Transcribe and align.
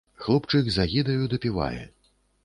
Хлопчык 0.27 0.69
з 0.75 0.79
агідаю 0.85 1.27
дапівае. 1.33 1.83